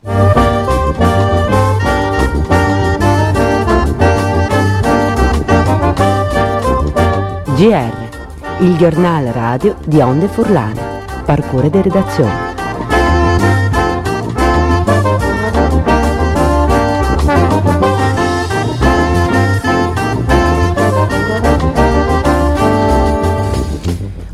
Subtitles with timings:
[0.00, 0.10] GR,
[8.60, 10.80] il giornale radio di Onde Furlane.
[11.24, 12.57] Parcure di redazione.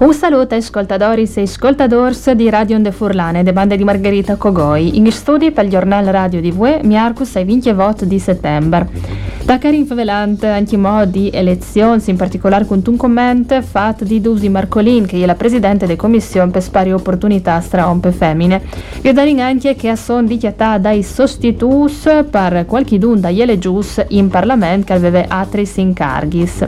[0.05, 4.99] Un saluto ai ascoltatori e ascoltadors di Radio Onde Furlane, de bande di Margherita Cogoi,
[4.99, 9.14] in studi per il giornale radio di VUE, miarcus ai 20 vot di settembre.
[9.45, 10.79] Da Karin Favelant, anche
[11.09, 15.85] di elezioni, in particolare con un commento fatto di Dusi Marcolin, che è la presidente
[15.85, 18.63] della commissione per spari opportunità tra ompe e femmine.
[19.03, 24.31] Io darin anche che sono dichiarata dai sostitus per qualche dun da Iele Gius in
[24.31, 26.67] Parlamento che aveva altri incargis.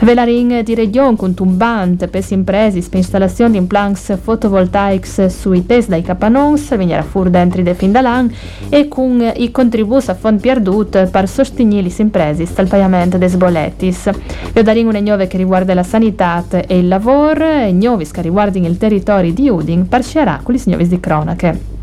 [0.00, 5.88] Velarin di regione con un band per imprese per installazione di implants fotovoltaics sui test
[5.88, 8.30] dai capanons, veniera fuori dentro de fin dall'an
[8.68, 13.36] e con i contributi a fondo perduto per sostenere le imprese impresis dal pagamento des
[13.36, 14.10] bollettis.
[14.54, 18.66] Io daremo una nuove che riguarda la sanità e il lavoro, e nuove che riguardano
[18.66, 21.76] il territorio di Udin, parcerà con le nuove di cronache.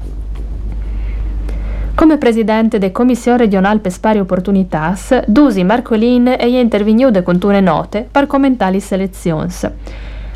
[1.96, 8.06] Come presidente della Commissione regionale per spari opportunitas, Dusi Marcolin è intervenuto con tue note
[8.12, 9.50] per commentare le selezioni.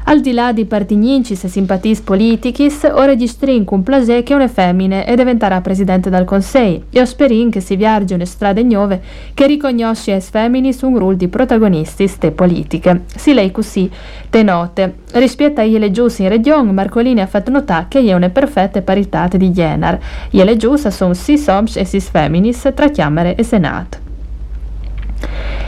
[0.05, 5.05] Al di là di partignincis e simpatis politichis, o registrin cum plasè che una femmine
[5.05, 9.01] e diventerà presidente del Consiglio, e sperin che si viaggi una strade nuove
[9.33, 13.03] che riconosce es feminis un ruolo di protagonisti ste politiche.
[13.15, 13.89] Si lei così
[14.29, 14.95] te note.
[15.11, 19.27] Rispetto a le giusse in regione, Marcolini ha fatto notare che è una perfetta parità
[19.27, 20.01] di genere.
[20.31, 24.08] le giusse sono sis hommes e sis feminis tra Camere e Senato.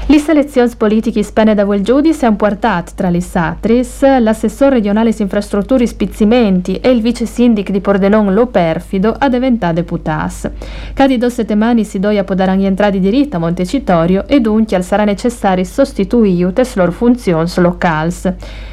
[0.07, 5.87] Le selezioni politiche spene da quel giudice hanno portato tra le satris l'assessore regionale infrastrutture
[5.87, 10.49] Spizzimenti e il vice sindic di Pordenon Lo Perfido a diventare deputas.
[10.93, 15.63] Cadi due settimane si doia podere rientrare di diritto a Montecitorio e dunque sarà necessario
[15.63, 18.13] sostituire le loro funzioni locali.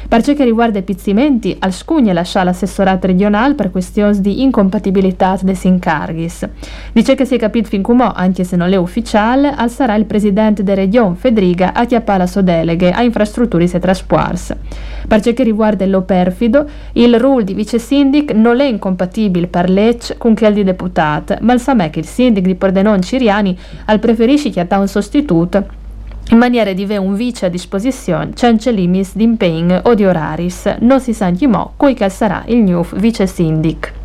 [0.09, 5.37] Per ciò che riguarda i pizzimenti, al Scugna lascia l'assessorato regionale per questioni di incompatibilità
[5.39, 6.47] des incargis.
[6.91, 10.05] Dice che si è capito fin come, anche se non è ufficiale, al sarà il
[10.05, 12.27] presidente della regione Fedriga a chiappare la
[12.93, 14.17] a infrastrutture e trasporti.
[15.07, 20.17] Per che riguarda il perfido, il ruolo di vice sindic non è incompatibile per legge
[20.17, 24.49] con quel di deputato, ma il sa che il sindic di Pordenon Ciriani al preferisce
[24.49, 25.65] chiattare un sostituto
[26.31, 30.75] in maniera di avere un vice a disposizione senza limiti di impegno o di oraris.
[30.79, 33.98] Non si sa chi mo, cui sarà il nuovo vice sindic.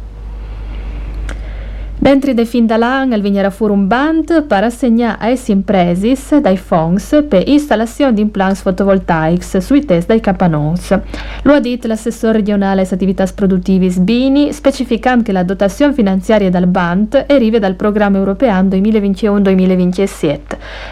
[2.05, 7.25] Mentre de fin da l'anno veniera fuori un band per assegnare ai impresis dai fonds
[7.27, 11.01] per installazione di implants fotovoltaici sui test dai capanons.
[11.45, 16.67] Lo ha detto l'assessore regionale alle attività produttive Sbini, specificando che la dotazione finanziaria dal
[16.67, 20.39] band arriva dal programma europeo 2021-2027.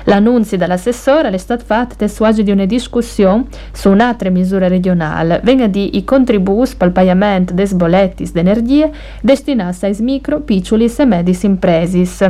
[0.05, 5.99] L'annunzio dall'assessore è stato fatto tesuaggio di una discussione su un'altra misura regionale, venga di
[5.99, 8.89] i contributi per il pagamento des bollettis d'energia
[9.21, 12.23] destinati ai micro, piccoli e medis impresis.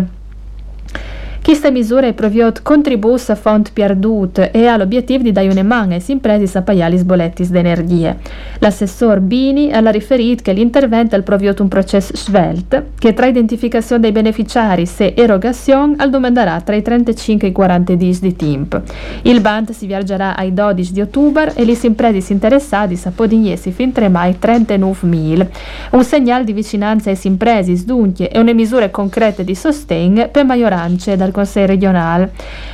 [1.72, 6.02] Misura è proviot contribus a font perdut e ha l'obiettivo di dare un man e
[6.06, 8.16] imprese a pagare i bolettis d'energia.
[8.58, 14.12] L'assessor Bini ha riferito che l'intervento è proviot un processo svelto che tra identificazione dei
[14.12, 18.80] beneficiari e erogazione al domanderà tra i 35 e i 40 dis di tempo.
[19.22, 23.90] Il band si viaggerà ai 12 di ottobre e le imprese interessate a podignesi fin
[23.90, 25.46] 3 mai 39.000.
[25.90, 31.16] Un segnale di vicinanza ai imprese dunque e una misura concreta di sostegno per maggioranza
[31.16, 32.32] dal Consiglio regionale.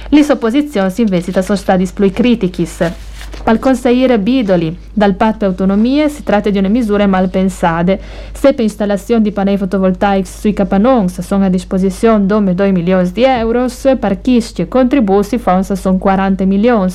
[0.09, 3.08] Le opposizioni invece sono stati più critiche.
[3.49, 7.99] Al consigliere Bidoli, dal patto autonomie si tratta di una misura mal pensate.
[8.33, 13.25] Se per installazione di pannelli fotovoltaici sui capanons sono a disposizione come 2 milioni di
[13.25, 13.67] euro,
[13.99, 15.39] per chisti e contributi
[15.75, 16.93] sono 40 milioni,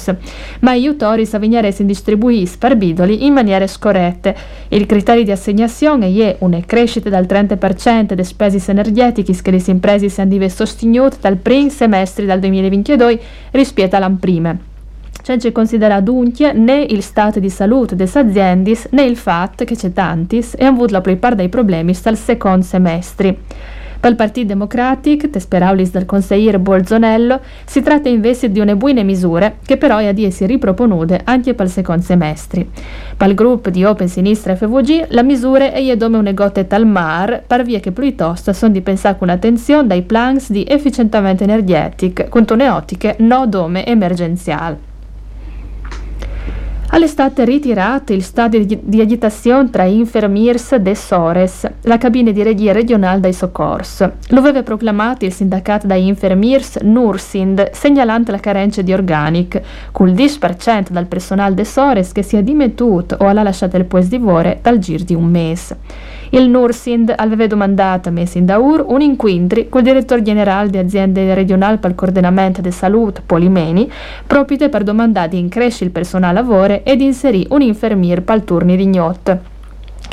[0.59, 4.35] ma gli autori si in distribuiscono per Bidoli in maniera scorrette.
[4.68, 10.07] Il criterio di assegnazione è una crescita del 30% delle spese energetiche che le imprese
[10.09, 13.19] sono sostenute dal primo semestre del 2022
[13.51, 14.71] rispetto all'anno prima
[15.21, 19.94] senza considerare dunque né il stato di salute delle aziende né il fatto che c'è
[19.94, 23.38] tantis e hanno avuto la prepara dei problemi dal secondo semestre.
[24.04, 29.01] Per il Partito Democratico, te speraulis del consigliere Bolzonello, si tratta invece di una buone
[29.01, 32.68] misure che però è di essere riproponute anche per il secondo semestre.
[33.16, 37.44] Per il gruppo di Open Sinistra FVG, la misura è come una gotte al mar,
[37.48, 42.44] per via che piuttosto sono di pensare con attenzione dai plans di efficientamento energetico, con
[42.44, 44.93] tone ottiche no dome emergenziale.
[46.94, 53.19] All'estate ritirate il stadio di agitazione tra infermiers de Sores, la cabina di regia regionale
[53.19, 54.07] dei soccorsi.
[54.28, 59.60] Lo aveva proclamato il sindacato dei infermiers Nursind, segnalando la carenza di organic,
[59.92, 63.86] con il 10% del personale de Sores che si è dimettuto o ha lasciato il
[63.86, 65.78] posto di vore dal giro di un mese.
[66.34, 71.34] Il Nursind aveva domandato a Messin Daur un incontro con il direttore generale di aziende
[71.36, 73.90] regionali per il coordinamento di salute Polimeni,
[74.25, 77.62] proprio per domandare di increscere il personale a lavoro e di inserire un
[78.33, 79.51] il turno di notte.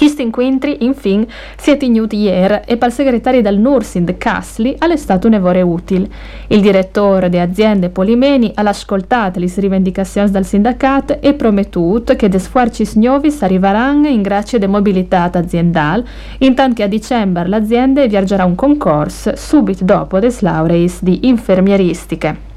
[0.00, 1.26] Questi incontri, infine,
[1.58, 6.08] si è tenuti ieri e il segretario del Nursind Kassli è stato un evore utile.
[6.46, 12.38] Il direttore di aziende Polimeni ha ascoltato le rivendicazioni del sindacato e promettuto che le
[12.38, 16.06] sforzi nuovi arriveranno in grazia di mobilità aziendale,
[16.38, 22.49] intanto che a dicembre l'azienda viaggerà un concorso subito dopo le lauree di infermieristiche.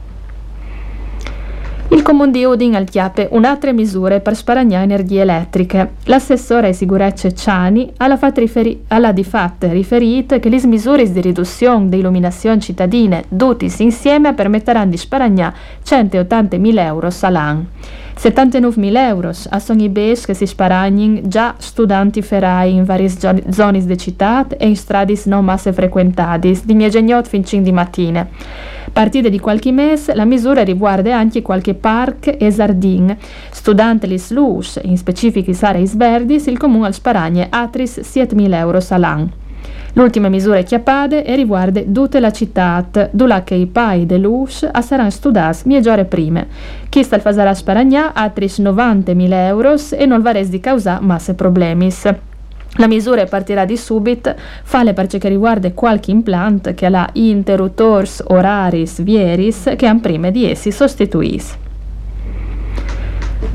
[2.04, 5.94] Comune di Udin al Chiappe un'altra misura per sparagnare energie elettriche.
[6.04, 8.18] L'assessore ai sicurezza Ciani alla
[9.14, 14.98] di fatto riferito che le misure di riduzione di illuminazione cittadine dutis insieme permetteranno di
[14.98, 15.56] sparagnare
[15.86, 17.66] 180.000 euro all'anno.
[18.24, 23.84] 79.000 euro a sono i bes che si sparagnin già studenti ferai in varie zone
[23.84, 28.26] di città e in strade non masse frequentate, di miegegnot fin 5 di mattina.
[28.94, 33.14] Partite di qualche mese, la misura riguarda anche qualche park e giardin.
[33.52, 39.43] Studante li slus, in specifici aree verdis, il comune al sparagne atris 7.000 euro all'anno.
[39.96, 45.68] L'ultima misura chiappade e riguarda tutte la città, dove che i pai dell'US saranno studiati
[45.68, 46.48] migliore prime.
[46.90, 52.12] Chi sta al sparagnà atris 90.000 euro e non vares di causa masse problemis.
[52.78, 58.24] La misura partirà di subito, fale per ciò che riguarda qualche implant che ha interrutors
[58.26, 61.62] oraris vieris che han prima di essi sostituis.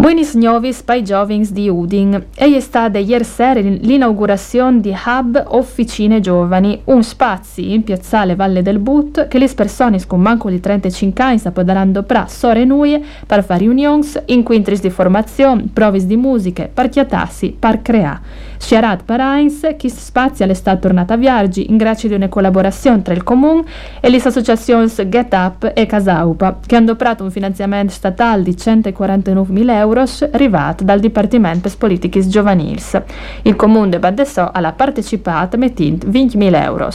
[0.00, 2.26] Buenis novis pai giovings di Udin.
[2.32, 8.78] È stata ieri sera l'inaugurazione di Hub Officine Giovani, un spazio in piazzale Valle del
[8.78, 13.58] But che le persone con manco di 35 anni poteranno pra sore nuie per fare
[13.58, 18.46] riunions, incontri di formazione, prove di musica, per chiatarsi, per creare.
[18.58, 23.14] Sciarat Parains, che spazio è stato tornato a Viaggi in grazie di una collaborazione tra
[23.14, 23.64] il Comune
[24.00, 29.70] e le associazioni Get Up e Casaupa, che hanno prato un finanziamento statale di 149.000
[29.70, 29.86] euro
[30.30, 33.00] arrivato dal Dipartimento per Politiche Giovanils.
[33.42, 36.90] Il Comune di Baddessò ha partecipato mettendo 20.000 euro.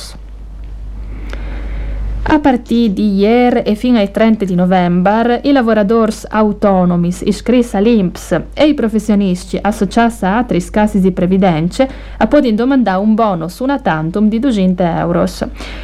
[2.25, 8.41] A partire di ieri e fino ai 30 di novembre, i lavoratori autonomi iscritti all'INPS
[8.53, 11.85] e i professionisti associati a altri casi di previdenza
[12.27, 15.25] possono domandare un bonus una tantum di 200 euro.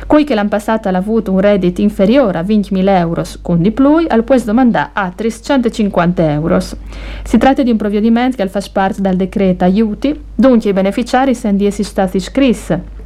[0.07, 4.06] Quelli che l'anno passato hanno avuto un reddito inferiore a 20.000 euro con di più,
[4.07, 6.59] al può domandare altri 150 euro.
[6.59, 11.57] Si tratta di un provvedimento che fa parte del decreto aiuti, dunque i beneficiari sono
[11.69, 12.97] stati iscritti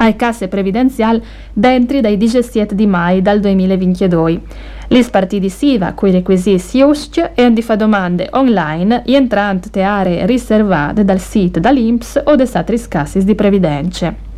[0.00, 4.40] alle casse previdenziali dentro dai 17 di maio del 2022.
[4.88, 11.20] Le partiti SIVA, cui requisiti SIUSC, e di fa domande online entranti aree riservate dal
[11.20, 14.29] sito dall'INPS o dei stati cassis di previdenza.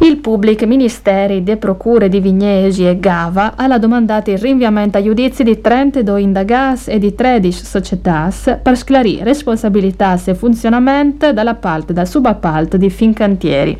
[0.00, 5.42] Il pubblico ministeri de procure di Vignesi e Gava ha domandato il rinviamento a giudizi
[5.42, 8.30] di 32 indagati e di 13 società
[8.62, 13.76] per sclarire responsabilità e funzionamento dalla parte dal subappalto di Fincantieri.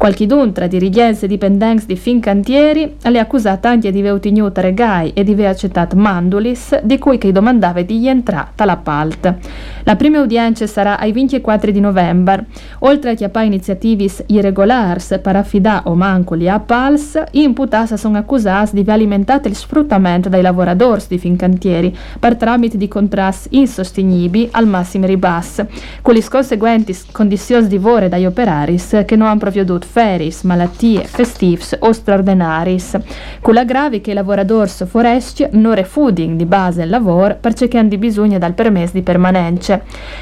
[0.00, 5.22] Qualche tra dirigenze e dipendenti di Fincantieri le accusate anche di aver ottenuto regai e
[5.24, 9.36] di aver accettato mandulis di cui che domandava di entrare all'appalto.
[9.84, 12.46] La prima udienza sarà ai 24 di novembre.
[12.78, 18.72] Oltre a chiappare iniziativi irregolari per affidare o manco gli appals, i imputati sono accusati
[18.72, 24.66] di aver alimentato il sfruttamento dei lavoratori di Fincantieri per tramite di contrasti insostenibili al
[24.66, 25.66] massimo ribasso,
[26.00, 31.76] con le conseguenti condizioni di vore dagli operari che non hanno provveduto feris, malattie, festivs
[31.80, 32.98] o straordinaris,
[33.40, 37.96] con la grave che i lavoratori foresti non refuding di base il lavoro perché hanno
[37.96, 39.80] bisogno del permesso di permanenza.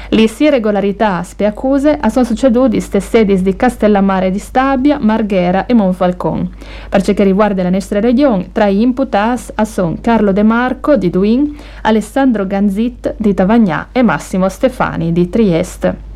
[0.09, 6.49] Le irregolarità spe accuse sono succedute in sedi di Castellammare di Stabia, Marghera e Monfalcon.
[6.89, 11.09] Per ciò che riguarda la nostra regione, tra gli imputati sono Carlo De Marco di
[11.09, 16.08] Duin, Alessandro Ganzit di Tavagnà e Massimo Stefani di Trieste.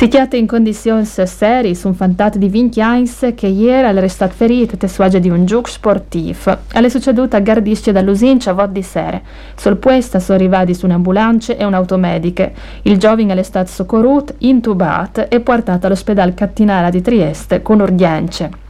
[0.00, 4.78] Si chiede in condizioni serie un fantato di 20 anni che ieri è stato ferito
[4.78, 6.56] te suage di un gioco sportivo.
[6.72, 9.20] È succeduto a Gardisce dall'Usincia a di sera.
[9.54, 12.54] Sul puesto sono arrivati su un'ambulanza e un'automediche.
[12.84, 18.69] Il giovane è stato soccorruto, intubato e portato all'ospedale Cattinara di Trieste con urgenze.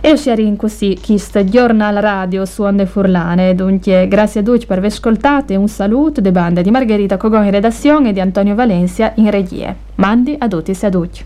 [0.00, 3.54] E usciamo così questo giornale radio su Onde Furlane.
[3.54, 7.44] Dunque, grazie a tutti per aver ascoltato e un saluto de bande di Margherita Cogon
[7.44, 9.74] in redazione e di Antonio Valencia in regie.
[9.96, 11.24] Mandi a tutti e a tutti.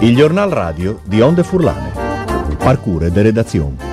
[0.00, 1.92] Il giornal radio di Onde Furlane.
[2.58, 3.92] Parcure de redazione.